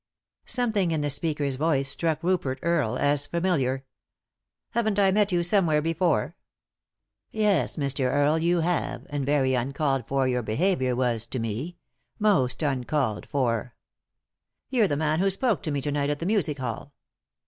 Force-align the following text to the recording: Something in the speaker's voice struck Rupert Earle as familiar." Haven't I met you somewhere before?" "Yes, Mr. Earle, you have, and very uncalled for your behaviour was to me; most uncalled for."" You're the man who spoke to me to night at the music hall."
Something 0.47 0.89
in 0.89 1.01
the 1.01 1.11
speaker's 1.11 1.57
voice 1.57 1.87
struck 1.87 2.23
Rupert 2.23 2.57
Earle 2.63 2.97
as 2.97 3.27
familiar." 3.27 3.85
Haven't 4.71 4.97
I 4.97 5.11
met 5.11 5.31
you 5.31 5.43
somewhere 5.43 5.79
before?" 5.79 6.35
"Yes, 7.31 7.77
Mr. 7.77 8.05
Earle, 8.09 8.39
you 8.39 8.61
have, 8.61 9.05
and 9.11 9.23
very 9.27 9.53
uncalled 9.53 10.07
for 10.07 10.27
your 10.27 10.41
behaviour 10.41 10.95
was 10.95 11.27
to 11.27 11.37
me; 11.37 11.77
most 12.17 12.63
uncalled 12.63 13.27
for."" 13.27 13.75
You're 14.71 14.87
the 14.87 14.97
man 14.97 15.19
who 15.19 15.29
spoke 15.29 15.61
to 15.61 15.71
me 15.71 15.81
to 15.81 15.91
night 15.91 16.09
at 16.09 16.17
the 16.17 16.25
music 16.25 16.57
hall." 16.57 16.93